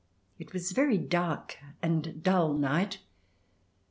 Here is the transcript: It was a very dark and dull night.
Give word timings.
It 0.39 0.51
was 0.51 0.71
a 0.71 0.73
very 0.73 0.97
dark 0.97 1.59
and 1.79 2.23
dull 2.23 2.55
night. 2.55 2.97